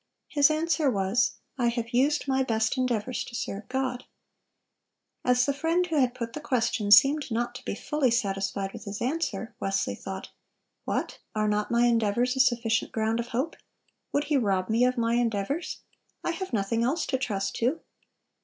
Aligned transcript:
His 0.29 0.49
answer 0.49 0.89
was, 0.89 1.33
"I 1.59 1.67
have 1.67 1.89
used 1.93 2.27
my 2.27 2.41
best 2.41 2.75
endeavors 2.75 3.23
to 3.23 3.35
serve 3.35 3.67
God." 3.69 4.05
As 5.23 5.45
the 5.45 5.53
friend 5.53 5.85
who 5.85 5.99
had 5.99 6.15
put 6.15 6.33
the 6.33 6.39
question 6.41 6.89
seemed 6.89 7.29
not 7.29 7.53
to 7.53 7.65
be 7.65 7.75
fully 7.75 8.09
satisfied 8.09 8.73
with 8.73 8.85
his 8.85 8.99
answer, 8.99 9.53
Wesley 9.59 9.93
thought, 9.93 10.31
"What! 10.85 11.19
are 11.35 11.47
not 11.47 11.69
my 11.69 11.85
endeavors 11.85 12.35
a 12.35 12.39
sufficient 12.39 12.91
ground 12.91 13.19
of 13.19 13.27
hope? 13.27 13.55
Would 14.11 14.23
he 14.23 14.37
rob 14.37 14.71
me 14.71 14.85
of 14.85 14.97
my 14.97 15.13
endeavors? 15.13 15.81
I 16.23 16.31
have 16.31 16.51
nothing 16.51 16.81
else 16.83 17.05
to 17.05 17.19
trust 17.19 17.55
to." 17.57 17.81